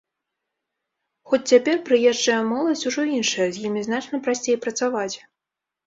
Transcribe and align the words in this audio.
Хоць 1.33 1.41
цяпер 1.51 1.77
прыезджая 1.91 2.39
моладзь 2.55 2.83
ужо 2.93 3.07
іншая, 3.21 3.47
з 3.53 3.57
імі 3.71 3.81
значна 3.93 4.25
прасцей 4.29 4.63
працаваць. 4.69 5.15